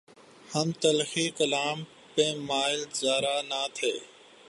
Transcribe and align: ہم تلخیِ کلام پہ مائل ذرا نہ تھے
ہم 0.49 0.71
تلخیِ 0.81 1.25
کلام 1.37 1.83
پہ 2.15 2.25
مائل 2.47 2.81
ذرا 2.93 3.41
نہ 3.41 3.61
تھے 3.73 3.93